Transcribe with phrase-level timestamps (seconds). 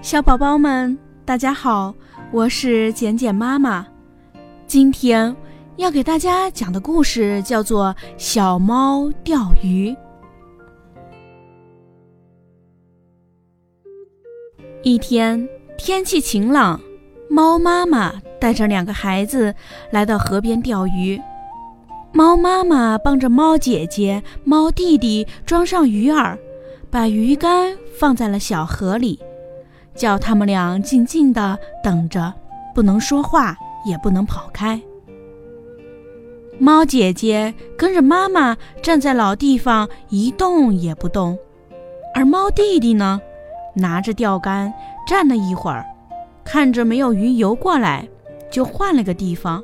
[0.00, 1.92] 小宝宝们，大家好，
[2.30, 3.84] 我是简简妈妈。
[4.64, 5.34] 今天
[5.76, 9.90] 要给大家讲的故事叫做《小猫钓鱼》。
[14.84, 16.80] 一天天气晴朗，
[17.28, 19.52] 猫妈妈带着两个孩子
[19.90, 21.20] 来到河边钓鱼。
[22.12, 26.38] 猫妈妈帮着猫姐姐、猫弟弟装上鱼饵，
[26.88, 29.18] 把鱼竿放在了小河里。
[29.98, 32.32] 叫他们俩静静地等着，
[32.72, 34.80] 不能说话，也不能跑开。
[36.60, 41.36] 猫姐姐跟着妈妈站在老地方一动也不动，
[42.14, 43.20] 而猫弟弟呢，
[43.74, 44.72] 拿着钓竿
[45.06, 45.84] 站了一会儿，
[46.44, 48.08] 看着没有鱼游过来，
[48.50, 49.62] 就换了个地方，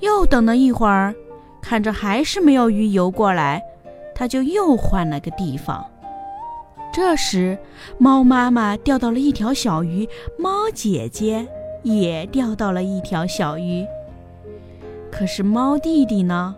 [0.00, 1.14] 又等了一会儿，
[1.60, 3.62] 看着还是没有鱼游过来，
[4.14, 5.84] 他就又换了个地方。
[7.00, 7.56] 这时，
[7.96, 11.46] 猫妈妈钓到了一条小鱼，猫姐姐
[11.84, 13.86] 也钓到了一条小鱼。
[15.08, 16.56] 可是猫弟弟呢，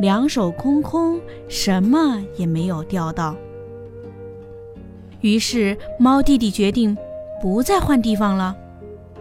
[0.00, 3.36] 两手空空，什么也没有钓到。
[5.20, 6.98] 于是，猫弟弟决定
[7.40, 8.56] 不再换地方了，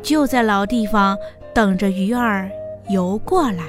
[0.01, 1.15] 就在老地方
[1.53, 2.49] 等着鱼儿
[2.89, 3.65] 游过来。